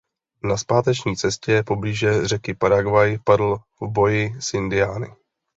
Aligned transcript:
Na 0.43 0.57
zpáteční 0.57 1.17
cestě 1.17 1.63
poblíže 1.63 2.27
řeky 2.27 2.53
Paraguay 2.53 3.17
padl 3.25 3.57
v 3.81 3.87
boji 3.87 4.41
s 4.41 4.53
Indiány. 4.53 5.15